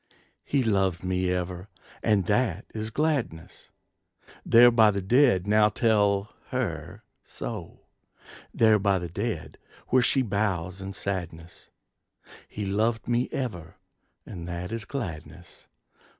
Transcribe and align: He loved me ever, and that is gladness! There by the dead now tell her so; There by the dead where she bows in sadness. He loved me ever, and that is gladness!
He 0.43 0.63
loved 0.63 1.03
me 1.03 1.29
ever, 1.31 1.69
and 2.01 2.25
that 2.25 2.65
is 2.73 2.89
gladness! 2.89 3.69
There 4.43 4.71
by 4.71 4.89
the 4.89 5.01
dead 5.03 5.45
now 5.45 5.69
tell 5.69 6.33
her 6.47 7.03
so; 7.23 7.81
There 8.51 8.79
by 8.79 8.97
the 8.97 9.09
dead 9.09 9.59
where 9.89 10.01
she 10.01 10.23
bows 10.23 10.81
in 10.81 10.93
sadness. 10.93 11.69
He 12.47 12.65
loved 12.65 13.07
me 13.07 13.29
ever, 13.31 13.75
and 14.25 14.47
that 14.47 14.71
is 14.71 14.85
gladness! 14.85 15.67